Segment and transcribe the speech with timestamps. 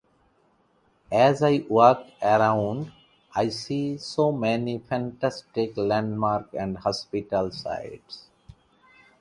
[1.11, 2.91] As I walk around,
[3.35, 8.25] I see so many fascinating landmarks and historical sites.